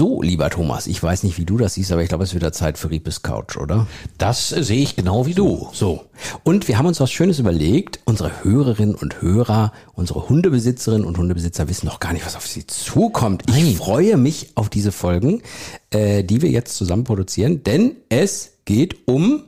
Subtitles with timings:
[0.00, 2.34] So, lieber Thomas, ich weiß nicht, wie du das siehst, aber ich glaube, es ist
[2.34, 3.86] wieder Zeit für Riepes Couch, oder?
[4.16, 5.68] Das sehe ich genau wie du.
[5.74, 6.06] So.
[6.42, 8.00] Und wir haben uns was Schönes überlegt.
[8.06, 12.66] Unsere Hörerinnen und Hörer, unsere Hundebesitzerinnen und Hundebesitzer wissen noch gar nicht, was auf sie
[12.66, 13.42] zukommt.
[13.50, 13.74] Ich Nein.
[13.74, 15.42] freue mich auf diese Folgen,
[15.90, 19.42] äh, die wir jetzt zusammen produzieren, denn es geht um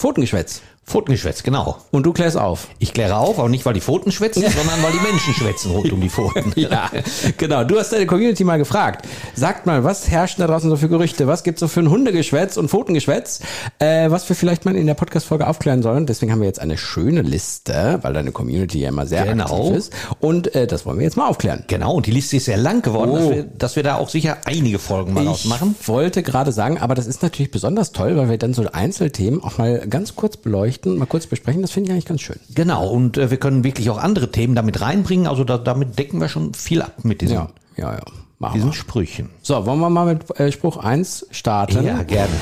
[0.00, 0.62] Pfotengeschwätz.
[0.86, 1.78] Pfotengeschwätz, genau.
[1.92, 2.68] Und du klärst auf.
[2.78, 5.90] Ich kläre auf, aber nicht weil die Pfoten schwätzen, sondern weil die Menschen schwätzen rund
[5.92, 6.52] um die Pfoten.
[6.60, 6.90] Ja,
[7.36, 7.64] genau.
[7.64, 9.06] Du hast deine Community mal gefragt.
[9.34, 11.26] Sagt mal, was herrschen da draußen so für Gerüchte?
[11.26, 13.40] Was gibt's so für ein Hundegeschwätz und Pfotengeschwätz?
[13.78, 16.06] Äh, was wir vielleicht mal in der Podcast-Folge aufklären sollen.
[16.06, 19.44] Deswegen haben wir jetzt eine schöne Liste, weil deine Community ja immer sehr Genau.
[19.44, 19.92] aktiv ist.
[20.20, 21.64] Und äh, das wollen wir jetzt mal aufklären.
[21.66, 23.16] Genau, und die Liste ist sehr lang geworden, Oh.
[23.18, 25.74] dass, wir, dass wir da auch sicher einige Folgen mal ausmachen.
[25.80, 29.42] Ich wollte gerade sagen, aber das ist natürlich besonders toll, weil wir dann so Einzelthemen
[29.42, 31.62] auch mal ganz kurz beleuchten, mal kurz besprechen.
[31.62, 32.38] Das finde ich eigentlich ganz schön.
[32.54, 35.26] Genau, und äh, wir können wirklich auch andere Themen damit reinbringen.
[35.26, 38.00] Also da, damit decken wir schon viel ab mit diesen, Ja, ja, ja.
[38.38, 38.74] Machen diesen wir.
[38.74, 39.30] Sprüchen.
[39.42, 41.84] So, wollen wir mal mit äh, Spruch 1 starten?
[41.84, 42.32] Ja, gerne.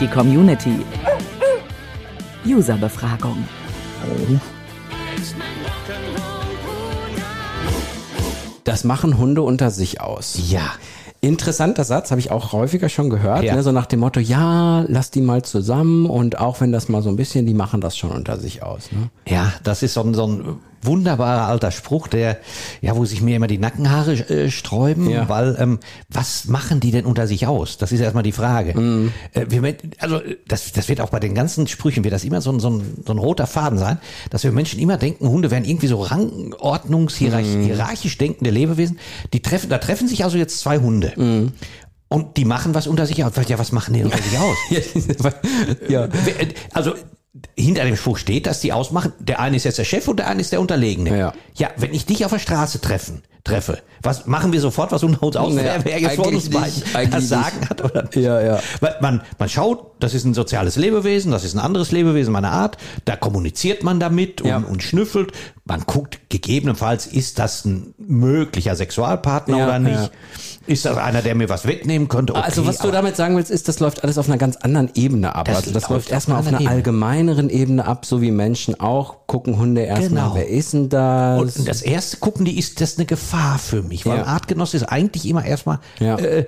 [0.00, 0.80] Die Community.
[2.46, 3.44] Userbefragung.
[8.64, 10.38] Das machen Hunde unter sich aus.
[10.48, 10.62] Ja.
[11.22, 13.42] Interessanter Satz, habe ich auch häufiger schon gehört.
[13.42, 13.54] Ja.
[13.54, 17.02] Ne, so nach dem Motto, ja, lass die mal zusammen und auch wenn das mal
[17.02, 18.90] so ein bisschen, die machen das schon unter sich aus.
[18.90, 19.10] Ne?
[19.28, 22.38] Ja, das ist so ein, so ein wunderbarer alter Spruch, der,
[22.80, 25.28] ja, wo sich mir immer die Nackenhaare äh, sträuben, Ja.
[25.28, 25.78] weil, ähm,
[26.08, 27.78] was machen die denn unter sich aus?
[27.78, 28.78] Das ist erstmal die Frage.
[28.78, 29.12] Mhm.
[29.32, 32.40] Äh, wir, also, äh, das, das wird auch bei den ganzen Sprüchen, wird das immer
[32.40, 33.98] so ein, so, ein, so ein roter Faden sein,
[34.30, 37.62] dass wir Menschen immer denken, Hunde wären irgendwie so Rangordnungs, hierarch, Mhm.
[37.64, 38.98] hierarchisch denkende Lebewesen.
[39.32, 41.12] Die treffen, da treffen sich also jetzt zwei Hunde.
[41.16, 41.52] Mhm.
[42.08, 43.32] Und die machen was unter sich aus.
[43.46, 44.56] Ja, was machen die unter sich aus?
[45.88, 46.08] ja.
[46.10, 46.94] Wer- Also
[47.56, 50.26] hinter dem Spruch steht, dass die ausmachen, der eine ist jetzt der Chef und der
[50.26, 51.16] eine ist der Unterlegene.
[51.16, 51.32] Ja.
[51.54, 55.22] ja wenn ich dich auf der Straße treffen, treffe, was machen wir sofort, was unter
[55.22, 57.28] uns aus, Naja, wer, wer jetzt eigentlich uns beiden das nicht.
[57.28, 58.16] Sagen hat oder nicht.
[58.16, 58.60] Ja, ja.
[58.80, 62.50] Weil Man, man schaut, das ist ein soziales Lebewesen, das ist ein anderes Lebewesen meiner
[62.50, 64.56] Art, da kommuniziert man damit und, Ja.
[64.56, 65.32] und schnüffelt,
[65.64, 70.10] man guckt, gegebenenfalls ist das ein möglicher Sexualpartner Ja, oder nicht, ja.
[70.70, 73.50] Ist das einer, der mir was wegnehmen könnte, okay, also was du damit sagen willst,
[73.50, 75.46] ist, das läuft alles auf einer ganz anderen Ebene ab.
[75.46, 76.76] Das also das läuft erstmal auf einer einer Ebene.
[76.76, 80.34] allgemeineren Ebene ab, so wie Menschen auch gucken Hunde erstmal, Genau.
[80.34, 81.56] wer ist denn das?
[81.56, 84.04] Und das erste gucken die, ist das eine Gefahr für mich?
[84.04, 84.22] Weil Ja.
[84.24, 86.16] ein Artgenosse ist eigentlich immer erstmal Ja.
[86.16, 86.46] äh,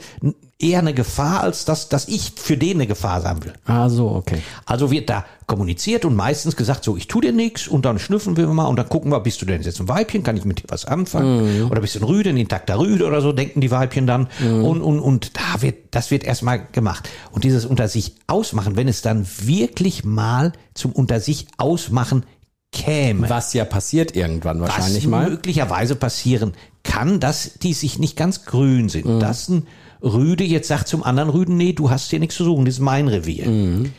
[0.59, 3.53] eher eine Gefahr, als dass, dass ich für den eine Gefahr sein will.
[3.67, 4.39] ah, so, okay.
[4.67, 8.37] Also wird da kommuniziert und meistens gesagt, so, ich tu dir nichts und dann schnüffeln
[8.37, 10.59] wir mal und dann gucken wir, bist du denn jetzt ein Weibchen, kann ich mit
[10.65, 11.71] dir was anfangen?
[11.71, 14.27] Oder bist du ein Rüde, ein intakter Rüde oder so, denken die Weibchen dann.
[14.41, 17.09] Und, und, und da wird, das wird erstmal gemacht.
[17.31, 22.25] Und dieses unter sich ausmachen, wenn es dann wirklich mal zum unter sich ausmachen
[22.73, 25.29] käme Was ja passiert irgendwann wahrscheinlich was mal.
[25.31, 26.53] möglicherweise passieren
[26.83, 29.07] kann, dass die sich nicht ganz grün sind.
[29.07, 29.21] Mhm.
[29.21, 29.67] Dass ein
[30.03, 32.81] Rüde jetzt sagt zum anderen Rüden, nee, du hast hier nichts zu suchen, das ist
[32.81, 33.49] mein Revier.
[33.49, 33.93] Mhm.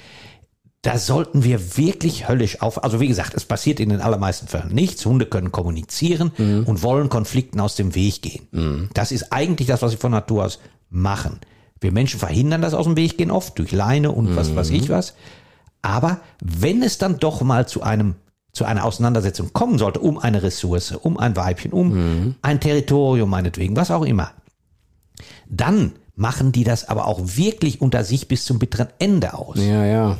[0.82, 2.84] Da sollten wir wirklich höllisch auf.
[2.84, 5.06] Also wie gesagt, es passiert in den allermeisten Fällen nichts.
[5.06, 6.64] Hunde können kommunizieren Mhm.
[6.66, 8.90] und wollen Konflikten aus dem Weg gehen.
[8.94, 11.40] Das ist eigentlich das, was sie von Natur aus machen.
[11.80, 14.76] Wir Menschen verhindern das aus dem Weg gehen oft durch Leine und was weiß Mhm.
[14.76, 15.14] ich was.
[15.82, 18.16] Aber wenn es dann doch mal zu einem
[18.54, 22.36] zu einer Auseinandersetzung kommen sollte, um eine Ressource, um ein Weibchen, um Mhm.
[22.44, 24.32] ein Territorium meinetwegen, was auch immer,
[25.50, 29.58] dann machen die das aber auch wirklich unter sich bis zum bitteren Ende aus.
[29.58, 30.18] Ja, ja.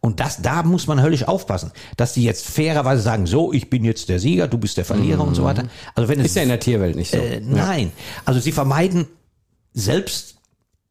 [0.00, 3.84] Und das, da muss man höllisch aufpassen, dass die jetzt fairerweise sagen, so, ich bin
[3.84, 5.64] jetzt der Sieger, du bist der Verlierer und so weiter.
[5.94, 6.26] Also wenn es Mhm.
[6.26, 7.18] Ist ja in der Tierwelt nicht so.
[7.18, 7.92] äh, nein,
[8.24, 9.06] also sie vermeiden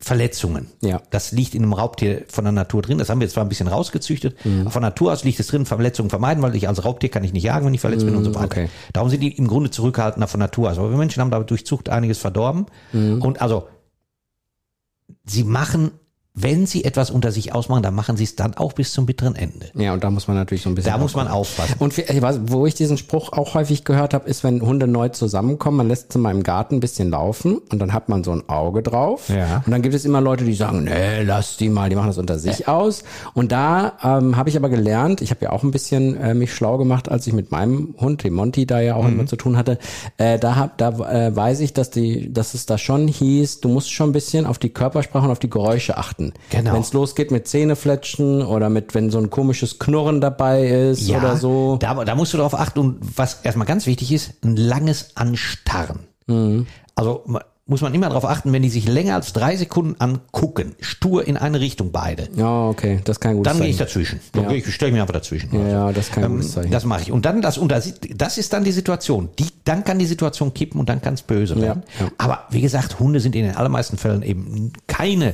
[0.02, 0.68] Selbstverletzungen.
[0.82, 1.02] Ja.
[1.12, 2.98] Das liegt in einem Raubtier von der Natur drin.
[2.98, 4.44] Das haben wir jetzt zwar ein bisschen rausgezüchtet.
[4.44, 4.62] Mhm.
[4.62, 7.34] aber Von Natur aus liegt es drin, Verletzungen vermeiden, weil ich als Raubtier kann ich
[7.34, 8.62] nicht jagen, wenn ich verletzt bin und so weiter.
[8.62, 8.70] Mhm, okay.
[8.94, 10.78] Darum sind die im Grunde zurückhaltender von Natur aus.
[10.78, 12.66] Aber wir Menschen haben da durch Zucht einiges verdorben.
[12.94, 13.22] Mhm.
[13.22, 13.68] Und also,
[15.26, 15.92] sie machen
[16.34, 19.36] wenn sie etwas unter sich ausmachen, dann machen sie es dann auch bis zum bitteren
[19.36, 19.68] Ende.
[19.76, 20.92] Ja, und da muss man natürlich so ein bisschen.
[20.94, 21.76] Da muss man aufpassen.
[21.82, 22.06] aufpassen.
[22.20, 25.88] Und wo ich diesen Spruch auch häufig gehört habe, ist, wenn Hunde neu zusammenkommen, man
[25.90, 28.82] lässt sie mal im Garten ein bisschen laufen und dann hat man so ein Auge
[28.82, 29.28] drauf.
[29.28, 29.62] Ja.
[29.66, 32.18] Und dann gibt es immer Leute, die sagen, nee, lass die mal, die machen das
[32.18, 33.04] unter sich aus.
[33.34, 36.54] Und da ähm, habe ich aber gelernt, ich habe ja auch ein bisschen äh, mich
[36.54, 39.14] schlau gemacht, als ich mit meinem Hund, dem Monty, da ja auch Mhm.
[39.14, 39.78] immer zu tun hatte.
[40.18, 43.68] Äh, da hab, da äh, weiß ich, dass die, dass es da schon hieß, du
[43.68, 46.21] musst schon ein bisschen auf die Körpersprache und auf die Geräusche achten.
[46.50, 46.74] Genau.
[46.74, 51.38] Wenn es losgeht mit Zähnefletschen oder mit, wenn so ein komisches Knurren dabei ist oder
[51.38, 51.78] so.
[51.80, 52.80] Da, da musst du darauf achten.
[52.80, 56.00] Und was erstmal ganz wichtig ist, ein langes Anstarren.
[56.28, 56.68] Mhm.
[56.96, 57.24] Also
[57.72, 61.38] muss man immer darauf achten, wenn die sich länger als drei Sekunden angucken, stur in
[61.38, 64.20] eine Richtung beide, Ja, okay, das ist kein gutes dann gehe ich dazwischen.
[64.34, 65.50] Dann ich, stelle ich mich einfach dazwischen.
[65.54, 66.70] Ja, ja, das ist kein gutes Zeichen.
[66.70, 67.12] Das mache ich.
[67.12, 67.82] Und dann das unter,
[68.16, 69.30] das ist dann die Situation.
[69.40, 71.84] Die, dann kann die Situation kippen und dann kann es böse werden.
[72.00, 72.12] ja.
[72.18, 75.34] Aber wie gesagt, Hunde sind in den allermeisten Fällen eben keine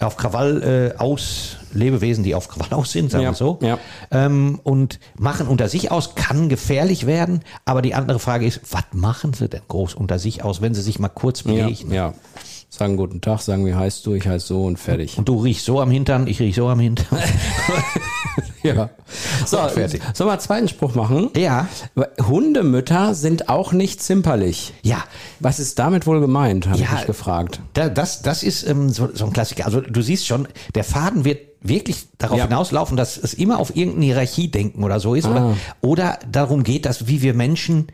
[0.00, 3.58] auf Krawall äh, aus Lebewesen, die auf Krawall aus sind, sagen Ja, wir so.
[3.62, 3.78] ja.
[4.10, 7.40] Ähm, und machen unter sich aus, kann gefährlich werden.
[7.64, 10.82] Aber die andere Frage ist, was machen sie denn groß unter sich aus, wenn sie
[10.82, 11.92] sich mal kurz ja, begegnen?
[11.92, 12.12] ja.
[12.68, 14.14] Sagen guten Tag, sagen, wie heißt du?
[14.14, 15.16] Ich heiße so und fertig.
[15.16, 17.06] Und du riechst so am Hintern, ich riech so am Hintern.
[18.62, 18.90] Ja.
[19.46, 20.02] So, fertig.
[20.14, 21.30] Sollen wir einen zweiten Spruch machen?
[21.36, 21.68] ja.
[22.26, 24.72] Hundemütter sind auch nicht zimperlich.
[24.82, 25.04] Ja,
[25.40, 27.60] Was ist damit wohl gemeint, habe ich Ja, mich gefragt.
[27.74, 29.66] Da, das, das ist ähm, so, so ein Klassiker.
[29.66, 32.44] Also du siehst schon, der Faden wird wirklich darauf Ja.
[32.44, 35.26] hinauslaufen, dass es immer auf irgendeine Hierarchie denken oder so ist.
[35.26, 35.30] Ah.
[35.30, 37.88] Oder, oder darum geht, dass wie wir Menschen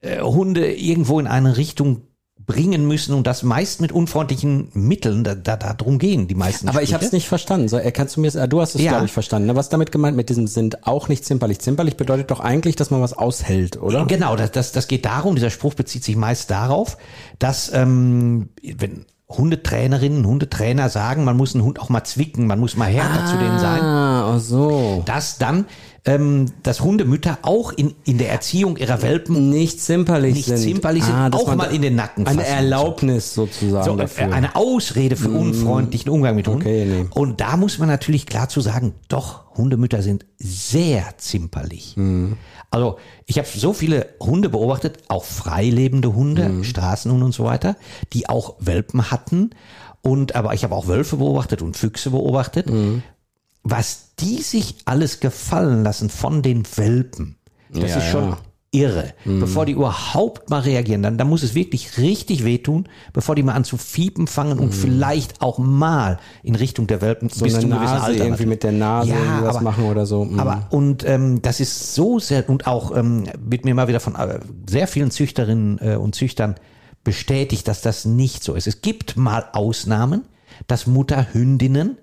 [0.00, 2.02] äh, Hunde irgendwo in eine Richtung
[2.48, 5.22] bringen müssen und das meist mit unfreundlichen Mitteln.
[5.22, 6.68] Da, da, da drum gehen die meisten.
[6.68, 7.16] Aber ich habe es Sprüche.
[7.16, 7.68] nicht verstanden.
[7.68, 8.92] So, äh, kannst du mir, äh, du hast es, Ja.
[8.92, 9.46] glaube ich, verstanden.
[9.46, 9.54] ne?
[9.54, 11.60] Was damit gemeint mit diesem sind auch nicht zimperlich.
[11.60, 14.06] Zimperlich bedeutet doch eigentlich, dass man was aushält, oder?
[14.06, 16.96] Genau, das, das, das geht darum, dieser Spruch bezieht sich meist darauf,
[17.38, 22.76] dass ähm, wenn Hundetrainerinnen, Hundetrainer sagen, man muss einen Hund auch mal zwicken, man muss
[22.78, 25.02] mal härter zu denen sein, Ah, ach so.
[25.06, 25.66] dass dann
[26.08, 30.56] ähm, dass Hundemütter auch in, in der Erziehung ihrer Welpen Nicht zimperlich Nicht sind.
[30.56, 32.54] Ah, zimperlich sind, dass auch mal in den Nacken Eine fassen.
[32.54, 34.32] Erlaubnis sozusagen so, äh, dafür.
[34.32, 36.62] eine Ausrede für unfreundlichen Umgang mit Hunden.
[36.62, 37.06] Okay, nee.
[37.10, 41.96] Und da muss man natürlich klar zu sagen, doch, Hundemütter sind sehr zimperlich.
[42.70, 47.76] Also ich habe so viele Hunde beobachtet, auch freilebende Hunde, Straßenhunde und so weiter,
[48.12, 49.50] die auch Welpen hatten.
[50.00, 52.70] Und aber ich habe auch Wölfe beobachtet und Füchse beobachtet.
[53.62, 57.36] Was die sich alles gefallen lassen von den Welpen,
[57.70, 58.38] das Ja, ist schon ja.
[58.70, 59.14] irre.
[59.24, 63.52] Bevor die überhaupt mal reagieren, dann, dann muss es wirklich richtig wehtun, bevor die mal
[63.52, 67.58] an zu fiepen fangen und vielleicht auch mal in Richtung der Welpen so eine zu
[67.60, 68.46] einem Nase irgendwie natürlich.
[68.46, 70.24] mit der Nase irgendwie was machen oder so.
[70.24, 70.40] Mhm.
[70.40, 74.14] Aber und ähm, das ist so sehr und auch ähm, wird mir mal wieder von
[74.14, 76.54] äh, sehr vielen Züchterinnen äh, und Züchtern
[77.04, 78.66] bestätigt, dass das nicht so ist.
[78.66, 80.24] Es gibt mal Ausnahmen,
[80.66, 81.96] dass Mutterhündinnen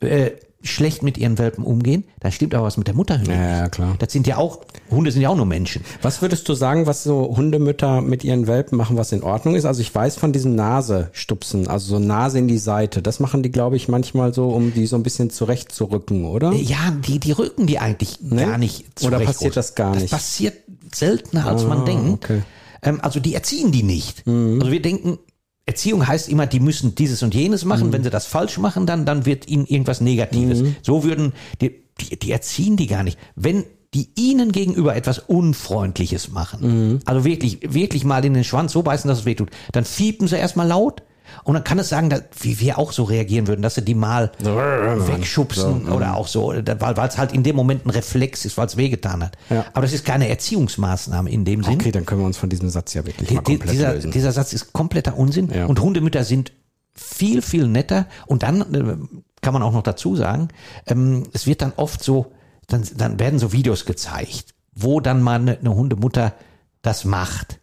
[0.00, 2.04] äh, schlecht mit ihren Welpen umgehen.
[2.20, 3.34] Da stimmt aber was mit der Mutterhündin.
[3.34, 3.96] Ja, ja, klar.
[3.98, 4.60] Das sind ja auch
[4.90, 5.82] Hunde sind ja auch nur Menschen.
[6.02, 9.64] Was würdest du sagen, was so Hundemütter mit ihren Welpen machen, was in Ordnung ist?
[9.64, 13.02] Also ich weiß von diesem Nasestupsen, also so Nase in die Seite.
[13.02, 16.52] Das machen die, glaube ich, manchmal so, um die so ein bisschen zurechtzurücken, oder?
[16.52, 19.54] Ja, die, die rücken die eigentlich gar nicht Oder zurecht passiert groß.
[19.54, 20.04] das gar nicht?
[20.04, 20.54] Das passiert
[20.94, 22.24] seltener, als man denkt.
[22.24, 22.36] okay.
[22.38, 22.42] Mhm.
[22.82, 24.24] Ähm, also die erziehen die nicht.
[24.26, 25.18] Also wir denken,
[25.66, 27.88] Erziehung heißt immer, die müssen dieses und jenes machen.
[27.88, 27.92] Mhm.
[27.92, 30.62] Wenn sie das falsch machen, dann, dann wird ihnen irgendwas Negatives.
[30.82, 33.18] So würden, die, die, die erziehen die gar nicht.
[33.36, 33.64] Wenn
[33.94, 36.60] die ihnen gegenüber etwas Unfreundliches machen,
[36.92, 36.98] Mhm.
[37.04, 40.36] also wirklich, wirklich mal in den Schwanz so beißen, dass es wehtut, dann fiepen sie
[40.36, 41.02] erstmal laut.
[41.44, 43.94] Und dann kann es sagen, dass, wie wir auch so reagieren würden, dass sie die
[43.94, 48.66] mal wegschubsen oder auch so, weil es halt in dem Moment ein Reflex ist, weil
[48.66, 49.36] es wehgetan hat.
[49.50, 49.64] Ja.
[49.72, 51.74] Aber das ist keine Erziehungsmaßnahme in dem Sinn.
[51.74, 54.10] Okay, dann können wir uns von diesem Satz ja wirklich Die- mal komplett dieser, lösen.
[54.10, 55.66] dieser Satz ist kompletter Unsinn Ja.
[55.66, 56.52] und Hundemütter sind
[56.94, 58.06] viel, viel netter.
[58.26, 58.96] Und dann äh,
[59.40, 60.48] kann man auch noch dazu sagen,
[60.86, 62.32] ähm, es wird dann oft so,
[62.68, 66.34] dann, dann werden so Videos gezeigt, wo dann mal eine Hundemutter
[66.82, 67.58] das macht.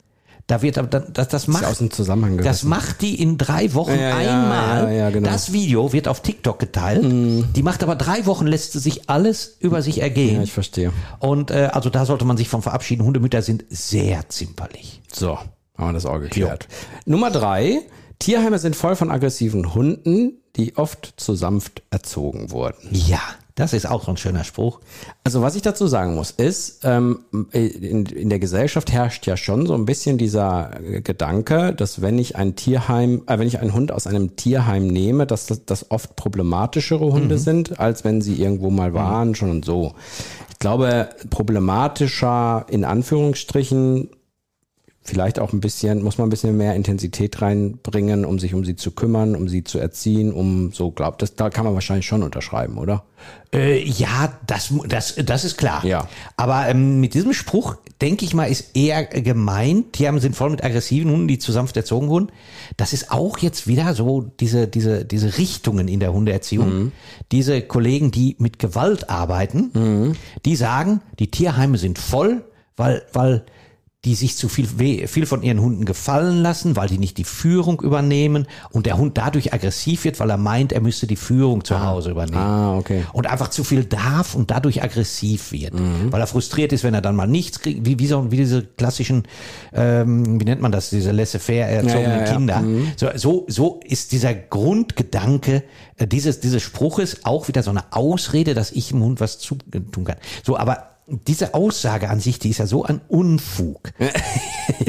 [0.49, 3.91] Da wird aber das, das macht, aus dem Zusammenhang das macht die in drei Wochen
[3.93, 4.83] Ja, einmal.
[4.85, 5.29] ja, ja, genau.
[5.29, 7.05] Das Video wird auf TikTok geteilt.
[7.55, 10.37] Die macht aber drei Wochen, lässt sie sich alles über sich ergehen.
[10.37, 10.91] ja, ich verstehe.
[11.19, 13.05] Und äh, also da sollte man sich von verabschieden.
[13.05, 15.03] Hundemütter sind sehr zimperlich.
[15.13, 15.49] So, haben
[15.89, 16.67] wir das auch geklärt.
[17.05, 17.81] Nummer drei.
[18.17, 22.89] Tierheime sind voll von aggressiven Hunden, die oft zu sanft erzogen wurden.
[22.91, 23.21] Ja,
[23.59, 24.79] das ist auch so ein schöner Spruch.
[25.23, 29.65] Also was ich dazu sagen muss, ist, ähm, in, in der Gesellschaft herrscht ja schon
[29.65, 33.73] so ein bisschen dieser äh, Gedanke, dass wenn ich ein Tierheim, äh, wenn ich einen
[33.73, 38.41] Hund aus einem Tierheim nehme, dass das, das oft problematischere Hunde sind, als wenn sie
[38.41, 39.93] irgendwo mal waren, schon und so.
[40.51, 44.09] Ich glaube, problematischer in Anführungsstrichen
[45.01, 48.75] vielleicht auch ein bisschen, muss man ein bisschen mehr Intensität reinbringen, um sich um sie
[48.75, 52.21] zu kümmern, um sie zu erziehen, um so, glaubt, das, da kann man wahrscheinlich schon
[52.21, 53.05] unterschreiben, oder?
[53.53, 55.83] Äh, ja, das, das, das ist klar.
[55.83, 56.07] Ja.
[56.37, 60.51] Aber ähm, mit diesem Spruch, denke ich mal, ist eher gemeint, die haben sind voll
[60.51, 62.31] mit aggressiven Hunden, die zusammen erzogen wurden.
[62.77, 66.91] Das ist auch jetzt wieder so diese, diese, diese Richtungen in der Hundeerziehung.
[67.31, 70.15] Diese Kollegen, die mit Gewalt arbeiten,
[70.45, 72.43] die sagen, die Tierheime sind voll,
[72.77, 73.43] weil, weil
[74.05, 77.81] die sich zu viel, viel von ihren Hunden gefallen lassen, weil die nicht die Führung
[77.81, 81.83] übernehmen und der Hund dadurch aggressiv wird, weil er meint, er müsste die Führung zu
[81.83, 82.37] Hause übernehmen.
[82.37, 83.03] Ah, okay.
[83.11, 85.73] Und einfach zu viel darf und dadurch aggressiv wird.
[86.11, 88.63] Weil er frustriert ist, wenn er dann mal nichts kriegt, wie, wie, so, wie diese
[88.63, 89.23] klassischen,
[89.73, 92.33] ähm, wie nennt man das, diese laissez-faire erzogenen Ja, ja, ja.
[92.33, 92.63] Kinder.
[92.95, 95.63] So, so, so ist dieser Grundgedanke
[95.97, 100.05] äh, dieses, dieses Spruches auch wieder so eine Ausrede, dass ich dem Hund was zutun
[100.05, 100.17] kann.
[100.43, 103.91] So, aber diese Aussage an sich, die ist ja so ein Unfug.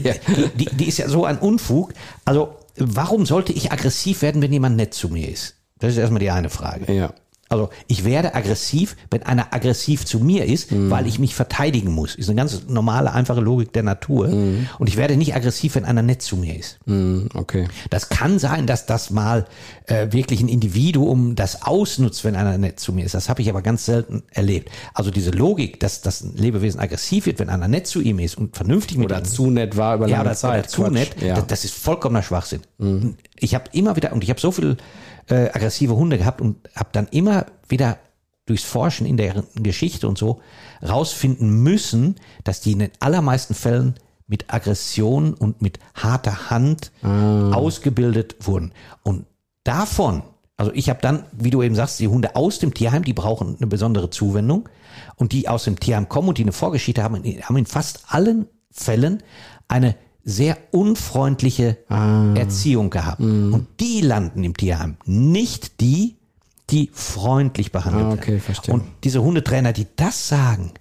[0.55, 1.93] die, die ist ja so ein Unfug.
[2.25, 5.57] Also, warum sollte ich aggressiv werden, wenn jemand nett zu mir ist?
[5.79, 6.93] Das ist erstmal die eine Frage.
[6.93, 7.15] Ja.
[7.51, 10.89] Also ich werde aggressiv, wenn einer aggressiv zu mir ist, Mhm.
[10.91, 12.15] weil ich mich verteidigen muss.
[12.15, 14.29] Ist eine ganz normale, einfache Logik der Natur.
[14.29, 16.79] Und ich werde nicht aggressiv, wenn einer nett zu mir ist.
[16.87, 17.67] Hm, okay.
[17.91, 19.47] Das kann sein, dass das mal
[19.87, 23.15] äh, wirklich ein Individuum das ausnutzt, wenn einer nett zu mir ist.
[23.15, 24.71] Das habe ich aber ganz selten erlebt.
[24.95, 28.57] Also diese Logik, dass das Lebewesen aggressiv wird, wenn einer nett zu ihm ist und
[28.57, 30.59] vernünftig mit Oder ihm zu nett war über ja, lange oder, Zeit.
[30.61, 30.93] oder zu Quatsch.
[30.93, 31.35] nett, Ja.
[31.35, 32.61] das, das ist vollkommener Schwachsinn.
[33.41, 34.77] Ich habe immer wieder, und ich habe so viel
[35.29, 37.99] äh, aggressive Hunde gehabt und habe dann immer wieder
[38.47, 40.41] durchs Forschen in der Geschichte und so
[40.87, 43.95] rausfinden müssen, dass die in den allermeisten Fällen
[44.27, 48.73] mit Aggression und mit harter Hand ausgebildet wurden.
[49.03, 49.27] Und
[49.65, 50.23] davon,
[50.57, 53.57] also ich habe dann, wie du eben sagst, die Hunde aus dem Tierheim, die brauchen
[53.57, 54.69] eine besondere Zuwendung.
[55.17, 58.47] Und die aus dem Tierheim kommen und die eine Vorgeschichte haben, haben in fast allen
[58.71, 59.23] Fällen
[59.69, 63.21] eine sehr unfreundliche Erziehung gehabt.
[63.21, 66.17] Und die landen im Tierheim, nicht die,
[66.71, 68.41] die freundlich behandelt Ah, okay, werden.
[68.41, 68.75] verstehe.
[68.75, 70.73] Und diese Hundetrainer, die das sagen,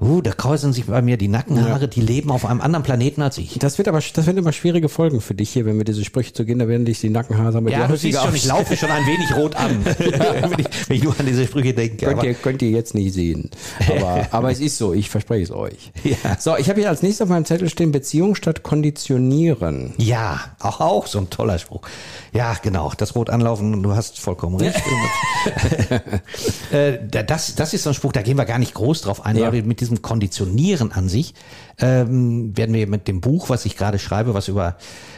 [0.00, 3.38] uh, da kräuseln sich bei mir die Nackenhaare, die leben auf einem anderen Planeten als
[3.38, 3.58] ich.
[3.58, 6.32] Das wird aber, das werden immer schwierige Folgen für dich hier, wenn wir diese Sprüche
[6.32, 8.90] zu gehen, da werden dich die Nackenhaare mit Ja, du siehst schon, ich laufe schon
[8.90, 12.06] ein wenig rot an, wenn, ich, wenn ich nur an diese Sprüche denke.
[12.06, 13.50] Könnt Aber, ihr, könnt ihr jetzt nicht sehen.
[13.88, 15.92] Aber, aber es ist so, ich verspreche es euch.
[16.04, 16.16] Ja.
[16.38, 19.94] So, ich habe hier als nächstes auf meinem Zettel stehen, Beziehung statt Konditionieren.
[19.98, 21.82] ja, auch, auch so ein toller Spruch.
[22.32, 24.82] Ja, genau, das Rot anlaufen, du hast vollkommen recht.
[26.72, 29.24] äh, da- das, das ist so ein Spruch, da gehen wir gar nicht groß drauf
[29.24, 29.50] ein, Ja.
[29.50, 31.34] mit diesem Konditionieren an sich
[31.82, 34.76] ähm, werden wir mit dem Buch, was ich gerade schreibe, was über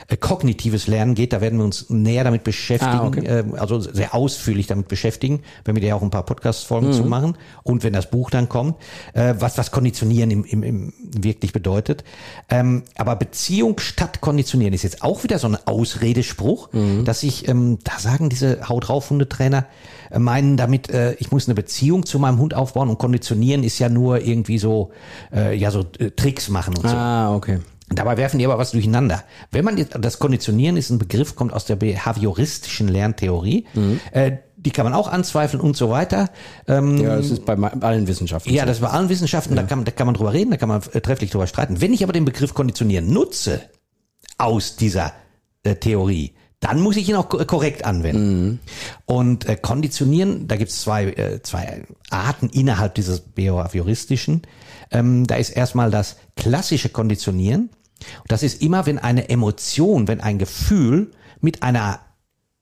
[0.08, 3.24] äh, kognitives Lernen geht, da werden wir uns näher damit beschäftigen, Ah, okay.
[3.26, 6.92] ähm, also sehr ausführlich damit beschäftigen, wenn wir da auch ein paar Podcast-Folgen Mhm.
[6.92, 8.76] zu machen und wenn das Buch dann kommt,
[9.12, 12.02] äh, was was Konditionieren im, im, im wirklich bedeutet.
[12.50, 17.04] Ähm, aber Beziehung statt Konditionieren ist jetzt auch wieder so ein Ausredespruch, Mhm.
[17.04, 19.66] dass ich, ähm, da sagen diese Haut drauf Hundetrainer,
[20.10, 23.78] äh, meinen damit, äh, ich muss eine Beziehung zu meinem Hund aufbauen und Konditionieren ist
[23.78, 24.90] ja nur irgendwie so,
[25.32, 26.96] äh, ja so äh, Tricks machen und so.
[26.96, 27.58] Ah, okay.
[27.90, 29.22] Dabei werfen die aber was durcheinander.
[29.50, 33.66] Wenn man jetzt, das Konditionieren ist ein Begriff, kommt aus der behavioristischen Lerntheorie.
[33.74, 34.00] Mhm.
[34.12, 36.30] Äh, die kann man auch anzweifeln und so weiter.
[36.66, 38.68] Ähm, Ja, das ist bei allen Wissenschaften ja, so.
[38.68, 40.80] das ist bei allen Wissenschaften, da, kann, da kann man drüber reden, da kann man
[40.94, 41.82] äh, trefflich drüber streiten.
[41.82, 43.60] Wenn ich aber den Begriff Konditionieren nutze
[44.38, 45.12] aus dieser
[45.64, 48.60] äh, Theorie, dann muss ich ihn auch ko- korrekt anwenden.
[49.04, 54.42] Und äh, Konditionieren, da gibt es zwei, äh, zwei Arten innerhalb dieses behavioristischen.
[54.90, 57.70] Ähm, da ist erstmal das klassische Konditionieren.
[58.22, 62.00] Und das ist immer, wenn eine Emotion, wenn ein Gefühl mit einer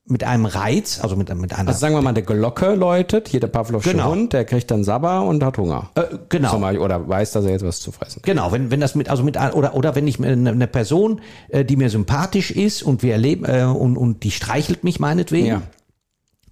[0.05, 3.39] mit einem Reiz, also mit, mit einer Also sagen wir mal, der Glocke läutet, hier
[3.39, 4.11] der Pavlovsche Genau.
[4.11, 5.91] Hund, der kriegt dann Sabber und hat Hunger.
[5.95, 6.59] äh, genau.
[6.59, 8.21] Beispiel, oder weiß, dass er jetzt was zu fressen.
[8.25, 11.77] Genau, wenn, wenn das mit, also mit, oder, oder wenn ich eine Person, äh, die
[11.77, 15.47] mir sympathisch ist und wir erleben, äh, und, und die streichelt mich meinetwegen.
[15.47, 15.61] Ja.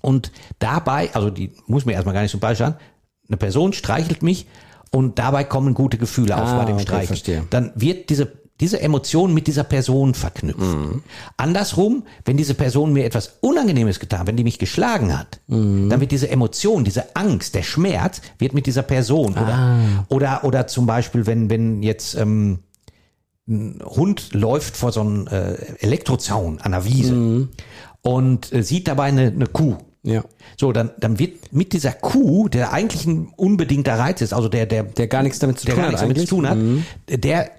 [0.01, 2.75] Und dabei, also die muss mir erstmal gar nicht sympathisch sein,
[3.27, 4.45] eine Person streichelt mich
[4.91, 7.07] und dabei kommen gute Gefühle auf Ah, bei dem okay, Streicheln.
[7.07, 7.43] verstehe.
[7.49, 10.59] Dann wird diese, diese Emotion mit dieser Person verknüpft.
[10.59, 11.01] Mhm.
[11.37, 15.89] Andersrum, wenn diese Person mir etwas Unangenehmes getan, wenn die mich geschlagen hat, Mhm.
[15.89, 20.05] dann wird diese Emotion, diese Angst, der Schmerz, wird mit dieser Person oder, Ah.
[20.09, 22.59] oder, oder zum Beispiel, wenn, wenn jetzt, ähm,
[23.47, 27.49] ein Hund läuft vor so einem äh, Elektrozaun an der Wiese Mhm.
[28.01, 29.77] und äh, sieht dabei eine, eine Kuh.
[30.03, 30.23] Ja.
[30.57, 34.65] So, dann, dann wird mit dieser Kuh, der eigentlich ein unbedingter Reiz ist, also der,
[34.65, 36.37] der, Der gar nichts damit zu der tun gar hat damit zu.
[36.37, 36.39] Mhm.
[36.41, 37.51] tun hat, der,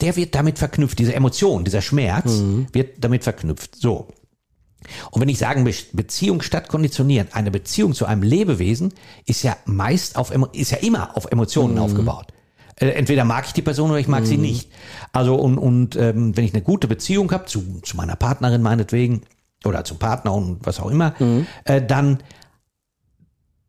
[0.00, 2.66] der wird damit verknüpft, diese Emotion, dieser Schmerz Mhm.
[2.72, 3.76] wird damit verknüpft.
[3.76, 4.08] So.
[5.10, 8.94] Und wenn ich sagen Be Beziehung statt konditionieren, eine Beziehung zu einem Lebewesen
[9.26, 12.28] ist ja meist auf, ist ja immer auf Emotionen aufgebaut.
[12.76, 14.70] Äh, entweder mag ich die Person oder ich mag sie nicht.
[15.12, 19.22] Also und, und ähm, wenn ich eine gute Beziehung habe, zu, zu meiner Partnerin meinetwegen,
[19.66, 21.14] oder zum Partner und was auch immer,
[21.64, 22.18] äh, dann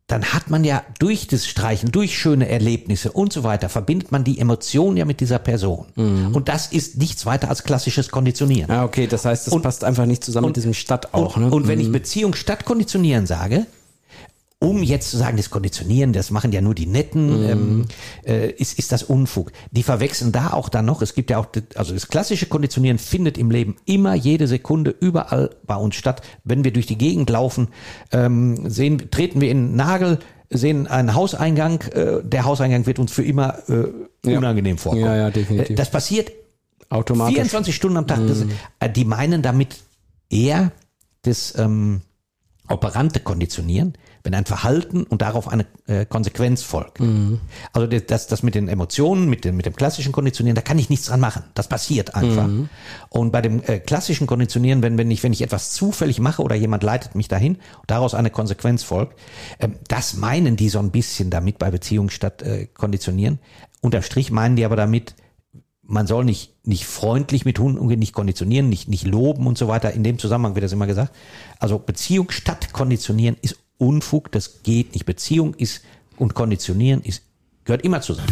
[0.08, 4.26] dann hat man ja durch das Streichen, durch schöne Erlebnisse und so weiter, verbindet man
[4.26, 5.88] die Emotionen ja mit dieser Person.
[5.96, 8.70] Und das ist nichts weiter als klassisches Konditionieren.
[8.70, 11.38] Ah, okay, das heißt, das Und- passt einfach nicht zusammen mit diesem Stadt auch.
[11.38, 11.52] und, ne?
[11.52, 13.66] und wenn ich Beziehung statt Konditionieren sage,
[14.64, 17.86] um jetzt zu sagen, das Konditionieren, das machen ja nur die Netten, ähm,
[18.26, 19.52] äh, ist, ist das Unfug.
[19.72, 23.38] Die verwechseln da auch dann noch, es gibt ja auch, also das klassische Konditionieren findet
[23.38, 26.22] im Leben immer jede Sekunde überall bei uns statt.
[26.44, 27.68] Wenn wir durch die Gegend laufen,
[28.12, 33.12] ähm, sehen, treten wir in einen Nagel, sehen einen Hauseingang, äh, der Hauseingang wird uns
[33.12, 33.88] für immer äh,
[34.30, 34.38] Ja.
[34.38, 35.04] unangenehm vorkommen.
[35.06, 35.72] Ja, ja, definitiv.
[35.72, 36.32] Äh, Das passiert
[36.90, 37.36] automatisch.
[37.36, 38.20] 24 Stunden am Tag.
[38.28, 38.46] Das,
[38.80, 39.76] äh, die meinen damit
[40.30, 40.72] eher
[41.24, 42.02] das ähm,
[42.70, 43.94] operante Konditionieren,
[44.24, 47.02] wenn ein Verhalten und darauf eine äh, Konsequenz folgt.
[47.74, 50.90] Also das, das, mit den Emotionen, mit dem, mit dem klassischen Konditionieren, da kann ich
[50.90, 51.44] nichts dran machen.
[51.56, 52.48] Das passiert einfach.
[53.10, 56.56] Und bei dem äh, klassischen Konditionieren, wenn, wenn, ich, wenn ich etwas zufällig mache oder
[56.56, 59.20] jemand leitet mich dahin und daraus eine Konsequenz folgt,
[59.60, 63.40] ähm, das meinen die so ein bisschen damit bei Beziehung statt äh, Konditionieren.
[63.82, 65.16] Unterm Strich meinen die aber damit,
[65.86, 69.68] man soll nicht, nicht freundlich mit Hunden umgehen, nicht konditionieren, nicht, nicht loben und so
[69.68, 69.92] weiter.
[69.92, 71.14] In dem Zusammenhang wird das immer gesagt.
[71.60, 75.06] Also Beziehung statt Konditionieren ist Unfug, das geht nicht.
[75.06, 75.84] Beziehung ist
[76.18, 77.24] und Konditionieren ist,
[77.66, 78.32] gehört immer zusammen.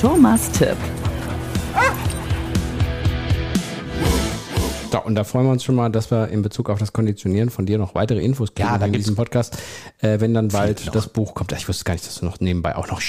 [0.00, 0.99] Thomas Tipp.
[4.90, 7.50] Da, und da freuen wir uns schon mal, dass wir in Bezug auf das Konditionieren
[7.50, 9.56] von dir noch weitere Infos kriegen Ja, da in diesem Podcast.
[10.00, 11.52] Äh, wenn dann bald das Buch kommt.
[11.52, 13.00] Ich wusste gar nicht, dass du noch nebenbei auch noch,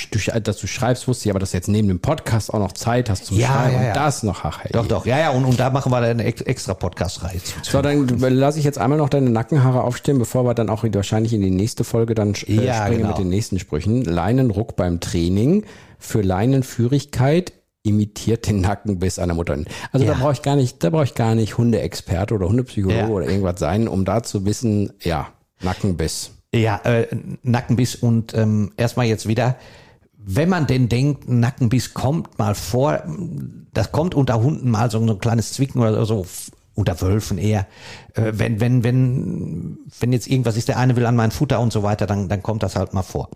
[0.43, 3.09] dass du schreibst, wusste ich, aber dass du jetzt neben dem Podcast auch noch Zeit
[3.09, 3.73] hast zum Ja, Schreiben.
[3.75, 3.88] ja, ja.
[3.89, 4.71] Und das noch, ach, hey.
[4.73, 5.05] Doch, doch.
[5.05, 7.53] Ja, ja, und, und da machen wir eine ex- extra Podcast-Reihe zu.
[7.63, 11.33] So, dann lasse ich jetzt einmal noch deine Nackenhaare aufstehen, bevor wir dann auch wahrscheinlich
[11.33, 13.09] in die nächste Folge dann äh, Ja, springen genau.
[13.09, 14.03] mit den nächsten Sprüchen.
[14.05, 15.63] Leinenruck beim Training
[15.97, 19.57] für Leinenführigkeit imitiert den Nackenbiss einer Mutter.
[19.91, 20.17] Also da Ja.
[20.19, 23.07] brauche ich gar nicht, da brauche ich gar nicht Hundeexperte oder Hundepsychologe Ja.
[23.07, 25.29] oder irgendwas sein, um da zu wissen, ja,
[25.61, 26.31] Nackenbiss.
[26.53, 27.07] Ja, äh,
[27.43, 29.55] Nackenbiss und ähm, erstmal jetzt wieder,
[30.17, 33.01] wenn man denn denkt, Nackenbiss kommt mal vor,
[33.73, 36.25] das kommt unter Hunden mal so, ein kleines Zwicken oder so,
[36.75, 37.65] unter Wölfen eher.
[38.13, 41.73] Äh, wenn, wenn, wenn, wenn jetzt irgendwas ist, der eine will an mein Futter und
[41.73, 43.29] so weiter, dann, dann kommt das halt mal vor.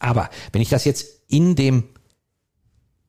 [0.00, 1.84] Aber wenn ich das jetzt in dem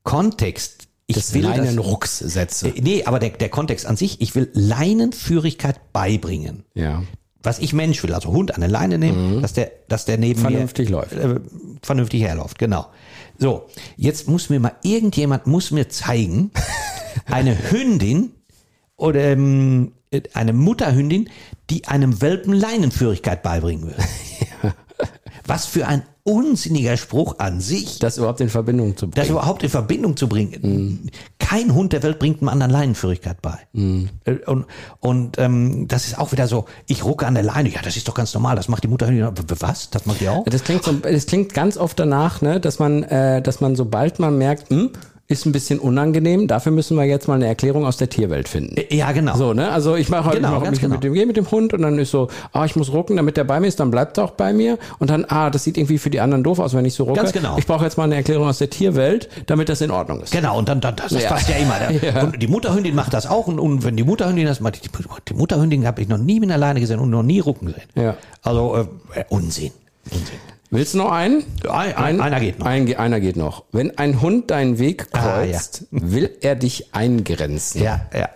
[0.04, 2.70] Kontext, ich Des will das, Leinenrucks setze.
[2.70, 7.04] äh, nee, aber der, der Kontext an sich, ich will Leinenführigkeit beibringen Ja.
[7.42, 10.40] was ich Mensch will, also Hund an der Leine nehmen, dass der, dass der neben
[10.40, 11.14] Vernünftig mir läuft.
[11.14, 11.40] Äh,
[11.82, 12.88] vernünftig herläuft, genau.
[13.38, 16.52] So, jetzt muss mir mal irgendjemand muss mir zeigen,
[17.26, 18.32] eine Hündin
[18.96, 19.94] oder ähm,
[20.34, 21.30] eine Mutterhündin,
[21.70, 23.96] die einem Welpen Leinenführigkeit beibringen will.
[25.46, 29.32] Was für ein unsinniger Spruch an sich, Das überhaupt in Verbindung zu das bringen.
[29.32, 31.12] überhaupt in Verbindung zu bringen.
[31.38, 33.58] Kein Hund der Welt bringt einem anderen Leinenführigkeit bei.
[33.76, 34.66] Äh, Und,
[35.02, 38.08] und ähm, das ist auch wieder so, ich rucke an der Leine, ja, das ist
[38.08, 39.10] doch ganz normal, das macht die Mutter.
[39.60, 39.90] Was?
[39.90, 40.46] Das macht die auch?
[40.46, 44.20] Das klingt, so, das klingt ganz oft danach, ne, dass man, äh, dass man sobald
[44.20, 44.92] man merkt, hm,
[45.34, 48.76] ist ein bisschen unangenehm, dafür müssen wir jetzt mal eine Erklärung aus der Tierwelt finden.
[48.90, 49.36] Ja, genau.
[49.36, 49.70] So, ne?
[49.72, 50.96] Also ich mache halt Genau, mach mich genau.
[50.96, 53.36] mit dem gehe mit dem Hund und dann ist so, ah, ich muss rucken, damit
[53.38, 55.78] der bei mir ist, dann bleibt er auch bei mir und dann ah, das sieht
[55.78, 57.20] irgendwie für die anderen doof aus, wenn ich so rucke.
[57.20, 57.58] Ganz genau.
[57.58, 60.32] Ich brauche jetzt mal eine Erklärung aus der Tierwelt, damit das in Ordnung ist.
[60.32, 61.30] Genau, und dann, dann das, das Ja.
[61.30, 61.74] passt ja immer.
[62.04, 62.24] Ja.
[62.24, 63.48] Und die Mutterhündin macht das auch.
[63.48, 64.90] Und, und wenn die Mutterhündin das macht, die,
[65.30, 67.84] die Mutterhündin habe ich noch nie mit einer Leine gesehen und noch nie rucken gesehen.
[67.96, 68.16] Ja.
[68.42, 69.72] Also äh, Unsinn.
[70.12, 70.38] Unsinn.
[70.74, 71.44] Willst du noch einen?
[71.70, 72.66] Ein- ein- einer geht noch.
[72.66, 73.64] Ein, einer geht noch.
[73.72, 75.52] Wenn ein Hund deinen Weg Ah, ja.
[75.52, 77.82] kreuzt, will er dich eingrenzen.
[77.84, 78.30] Ja, ja.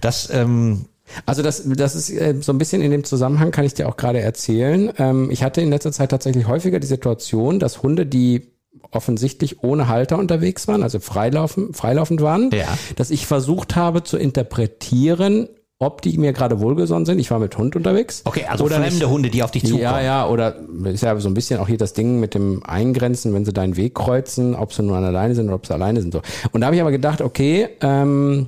[0.00, 0.86] Das, ähm,
[1.26, 3.96] Also das, das ist äh, so ein bisschen in dem Zusammenhang, kann ich dir auch
[3.98, 4.90] gerade erzählen.
[4.98, 8.52] Ähm, ich hatte in letzter Zeit tatsächlich häufiger die Situation, dass Hunde, die
[8.90, 12.66] offensichtlich ohne Halter unterwegs waren, also freilaufen, freilaufend waren, Ja.
[12.96, 15.48] dass ich versucht habe zu interpretieren,
[15.82, 17.18] ob die mir gerade wohlgesonnen sind.
[17.18, 18.22] Ich war mit Hund unterwegs.
[18.24, 19.06] okay, also Oder fremde nicht.
[19.06, 19.82] Hunde, die auf dich zukommen.
[19.82, 23.34] Ja, ja, oder ist ja so ein bisschen auch hier das Ding mit dem Eingrenzen,
[23.34, 26.12] wenn sie deinen Weg kreuzen, ob sie nur alleine sind oder ob sie alleine sind.
[26.12, 26.22] So.
[26.52, 28.46] Und da habe ich aber gedacht, okay, ähm,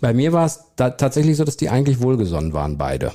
[0.00, 3.12] bei mir war es tatsächlich so, dass die eigentlich wohlgesonnen waren, beide.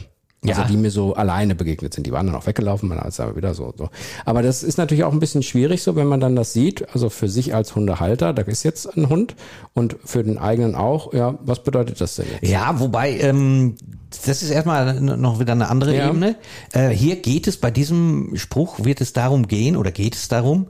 [0.50, 0.68] Also Ja.
[0.68, 2.06] die mir so alleine begegnet sind.
[2.08, 3.90] Die waren dann auch weggelaufen, man ist aber wieder so, so.
[4.26, 6.88] Aber das ist natürlich auch ein bisschen schwierig so, wenn man dann das sieht.
[6.94, 9.36] Also für sich als Hundehalter, da ist jetzt ein Hund
[9.74, 11.14] und für den eigenen auch.
[11.14, 12.50] Ja, was bedeutet das denn jetzt?
[12.50, 13.76] Ja, wobei, ähm,
[14.26, 16.08] das ist erstmal noch wieder eine andere Ja.
[16.10, 16.36] Ebene.
[16.74, 20.68] Äh, hier geht es, bei diesem Spruch wird es darum gehen oder geht es darum,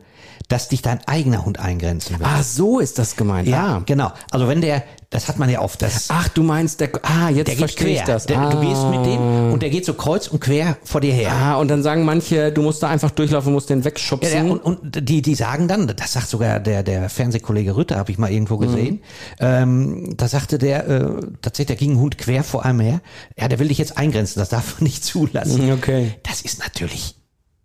[0.47, 2.25] dass dich dein eigener Hund eingrenzen will.
[2.25, 3.47] Ah, so ist das gemeint.
[3.47, 3.81] ja, Ah.
[3.85, 4.11] genau.
[4.31, 7.47] Also wenn der, das hat man ja oft, das, Ach, du meinst, der, ah, jetzt
[7.47, 8.13] der geht verstehe ich quer.
[8.13, 8.25] das.
[8.25, 8.49] Der, ah.
[8.49, 11.31] Du gehst mit dem und der geht so kreuz und quer vor dir her.
[11.31, 14.31] Ah, und dann sagen manche, du musst da einfach durchlaufen, musst den Ja, wegschubsen.
[14.31, 18.11] der, und, und die, die sagen dann, das sagt sogar der, der Fernsehkollege Rütter, habe
[18.11, 19.01] ich mal irgendwo gesehen,
[19.39, 21.05] ähm, da sagte der, äh,
[21.41, 23.01] tatsächlich, da ging ein Hund quer vor einem her,
[23.37, 25.71] ja, der will dich jetzt eingrenzen, das darf man nicht zulassen.
[25.71, 26.13] Okay.
[26.23, 27.15] Das ist natürlich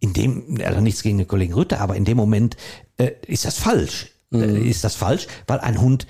[0.00, 2.56] in dem, also nichts gegen den Kollegen Rütter, aber in dem Moment
[2.96, 4.08] äh, ist das falsch.
[4.32, 6.06] Äh, ist das falsch, weil ein Hund,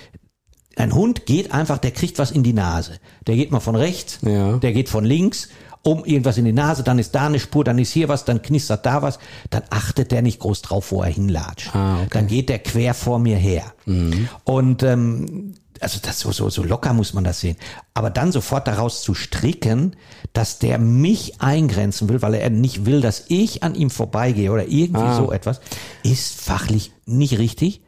[0.77, 2.99] ein Hund geht einfach, der kriegt was in die Nase.
[3.27, 4.57] Der geht mal von rechts, Ja.
[4.59, 5.49] der geht von links,
[5.83, 8.43] um irgendwas in die Nase, dann ist da eine Spur, dann ist hier was, dann
[8.43, 11.75] knistert da was, dann achtet der nicht groß drauf, wo er hinlatscht.
[11.75, 12.05] Ah, okay.
[12.05, 12.09] Mhm.
[12.11, 13.73] Dann geht der quer vor mir her.
[14.45, 17.57] Und ähm, also das so, so, so locker muss man das sehen.
[17.95, 19.97] Aber dann sofort daraus zu stricken,
[20.33, 24.67] dass der mich eingrenzen will, weil er nicht will, dass ich an ihm vorbeigehe oder
[24.69, 25.17] irgendwie Ah.
[25.17, 25.61] so etwas,
[26.03, 27.83] ist fachlich nicht richtig.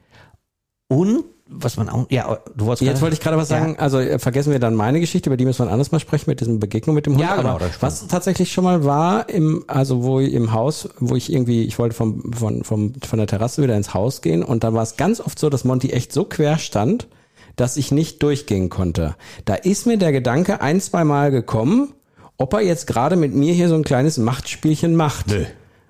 [0.88, 1.24] Und
[1.54, 4.52] was man auch, ja, du wolltest Jetzt wollte ich gerade was sagen, also äh, vergessen
[4.52, 6.94] wir dann meine Geschichte, über die müssen wir ein anderes Mal sprechen, mit diesem Begegnung
[6.94, 7.22] mit dem Hund.
[7.22, 11.14] Ja, genau, Aber was tatsächlich schon mal war, im, also wo ich im Haus, wo
[11.14, 14.64] ich irgendwie, ich wollte vom, von, vom, von der Terrasse wieder ins Haus gehen und
[14.64, 17.06] dann war es ganz oft so, dass Monty echt so quer stand,
[17.56, 19.16] dass ich nicht durchgehen konnte.
[19.44, 21.94] Da ist mir der Gedanke ein, zwei Mal gekommen,
[22.38, 25.28] ob er jetzt gerade mit mir hier so ein kleines Machtspielchen macht.
[25.28, 25.44] Nö.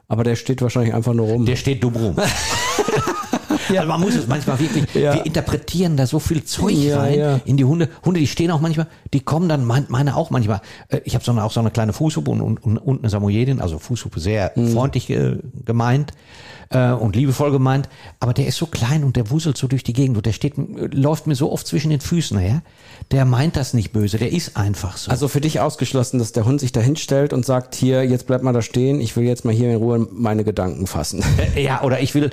[0.08, 1.46] Aber der steht wahrscheinlich einfach nur rum.
[1.46, 2.16] Der steht dumm rum.
[3.68, 5.14] Also man muss es manchmal wirklich, Ja.
[5.14, 7.40] wir interpretieren da so viel Zeug Ja, rein ja.
[7.44, 7.88] in die Hunde.
[8.04, 10.60] Hunde, die stehen auch manchmal, die kommen dann, mein, meine auch manchmal.
[10.88, 13.60] Äh, Ich habe so eine, auch so eine kleine Fußhupe und, und, und, eine Samoyedin,
[13.60, 14.72] also Fußhupe sehr Mhm.
[14.72, 16.12] freundlich äh, gemeint
[16.70, 17.88] äh, und liebevoll gemeint.
[18.20, 20.54] Aber der ist so klein und der wuselt so durch die Gegend und der steht,
[20.56, 22.62] läuft mir so oft zwischen den Füßen her.
[23.10, 25.10] Der meint das nicht böse, der ist einfach so.
[25.10, 28.42] Also für dich ausgeschlossen, dass der Hund sich da hinstellt und sagt, hier, jetzt bleib
[28.42, 31.22] mal da stehen, ich will jetzt mal hier in Ruhe meine Gedanken fassen.
[31.56, 32.30] Äh, Ja, oder ich will,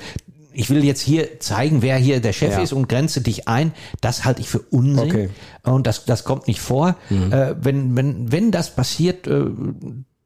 [0.54, 2.62] ich will jetzt hier zeigen, wer hier der Chef Ja.
[2.62, 3.72] ist und grenze dich ein.
[4.02, 5.10] Das halte ich für Unsinn.
[5.10, 5.30] Okay.
[5.66, 5.72] Mhm.
[5.72, 6.96] Und das, das kommt nicht vor.
[7.10, 9.46] Äh, wenn, wenn, wenn das passiert, äh,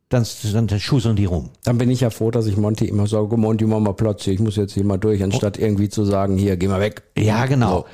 [0.10, 1.50] dann, dann schusseln die rum.
[1.64, 4.40] Dann bin ich ja froh, dass ich Monty immer sage, Monty, mach mal Platz ich
[4.40, 7.04] muss jetzt hier mal durch, anstatt irgendwie zu sagen, hier, geh mal weg.
[7.18, 7.80] Ja, genau.
[7.80, 7.86] So.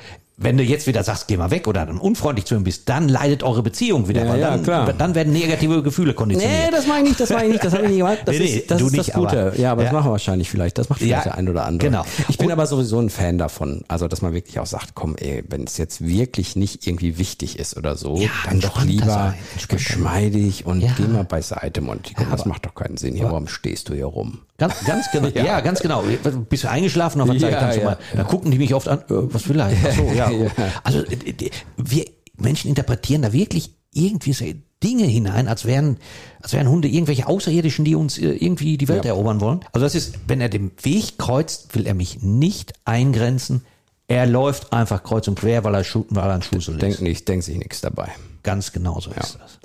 [0.42, 3.10] Wenn du jetzt wieder sagst, geh mal weg oder dann unfreundlich zu ihm bist, dann
[3.10, 4.24] leidet eure Beziehung wieder.
[4.24, 4.92] Ja, weil ja, dann, klar.
[4.94, 6.64] dann werden negative Gefühle konditioniert.
[6.66, 8.18] Nee, das meine ich nicht, das meine ich nicht, das habe ich nicht gemacht.
[8.24, 9.40] Das Nee, nee, ist das, ist das nicht, Gute.
[9.48, 10.78] aber- ja, aber das machen wir wahrscheinlich vielleicht.
[10.78, 11.90] Das macht vielleicht der ein oder andere.
[11.90, 12.04] genau.
[12.28, 13.82] Ich bin Und- aber sowieso ein Fan davon.
[13.88, 17.58] Also, dass man wirklich auch sagt, komm, ey, wenn es jetzt wirklich nicht irgendwie wichtig
[17.58, 19.34] ist oder so, dann doch lieber sein,
[19.68, 22.14] geschmeidig und geh mal beiseite, Monty.
[22.14, 23.24] Komm, das macht doch keinen Sinn hier.
[23.26, 24.40] Warum stehst du hier rum?
[24.60, 25.28] Ganz, ganz genau.
[25.34, 25.60] ja.
[25.60, 26.04] ganz genau.
[26.48, 27.20] Bist du eingeschlafen?
[27.26, 27.98] Was Ja, dann ja, mal?
[28.14, 28.98] Da gucken die mich oft an.
[29.00, 29.72] Äh, was will er?
[29.72, 30.30] Ach so, ja.
[30.30, 30.50] Ja.
[30.84, 31.02] Also
[31.76, 32.04] wir
[32.36, 34.44] Menschen interpretieren da wirklich irgendwie so
[34.82, 35.98] Dinge hinein, als wären,
[36.42, 39.12] als wären Hunde irgendwelche Außerirdischen, die uns äh, irgendwie die Welt Ja.
[39.12, 39.60] erobern wollen.
[39.72, 43.62] Also das ist, wenn er den Weg kreuzt, will er mich nicht eingrenzen.
[44.10, 46.82] Er läuft einfach kreuz und quer, weil er, schu- weil er ein Schussel ist.
[46.82, 48.08] Denk nicht, denk sich nichts dabei.
[48.42, 49.58] Ganz genau so ist das.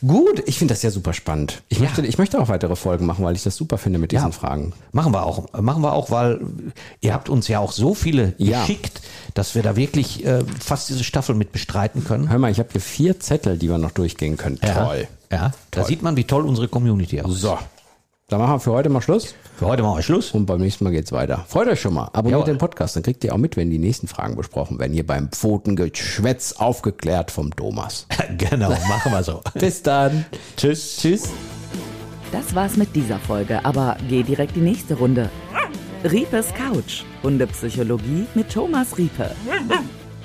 [0.00, 1.62] Gut, ich finde das ja super spannend.
[1.68, 1.84] Ich, Ja.
[1.84, 4.32] möchte, ich möchte auch weitere Folgen machen, weil ich das super finde mit diesen Ja.
[4.32, 4.72] Fragen.
[4.92, 5.52] Machen wir auch.
[5.60, 6.40] Machen wir auch, weil
[7.02, 8.60] ihr habt uns ja auch so viele Ja.
[8.60, 9.02] geschickt,
[9.34, 12.30] dass wir da wirklich äh, fast diese Staffel mit bestreiten können.
[12.30, 14.58] Hör mal, ich habe hier vier Zettel, die wir noch durchgehen können.
[14.60, 15.08] Toll.
[15.30, 15.84] Ja, da Toll.
[15.86, 17.38] sieht man, wie toll unsere Community aussieht.
[17.42, 17.58] So,
[18.30, 19.34] dann machen wir für heute mal Schluss.
[19.56, 20.30] Für heute machen wir Schluss.
[20.30, 21.44] Und beim nächsten Mal geht's weiter.
[21.48, 22.04] Freut euch schon mal.
[22.12, 22.54] Abonniert Jawohl.
[22.54, 24.92] den Podcast, dann kriegt ihr auch mit, wenn die nächsten Fragen besprochen werden.
[24.92, 28.06] Hier beim Pfotengeschwätz aufgeklärt vom Thomas.
[28.38, 29.40] genau, machen wir so.
[29.54, 30.24] Bis dann.
[30.56, 30.98] Tschüss.
[31.00, 31.30] Tschüss.
[32.30, 35.28] Das war's mit dieser Folge, aber geh direkt die nächste Runde.
[36.04, 39.32] Riepes Couch, Hundepsychologie mit Thomas Riepe.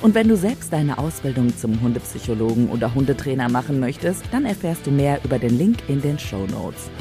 [0.02, 4.92] Und wenn du selbst deine Ausbildung zum Hundepsychologen oder Hundetrainer machen möchtest, dann erfährst du
[4.92, 6.92] mehr über den Link in den Show Notes.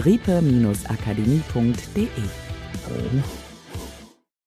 [0.00, 2.08] riepe-akademie.de